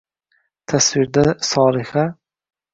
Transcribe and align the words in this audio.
Tasvirda 0.67 1.27
Solixa 1.51 2.05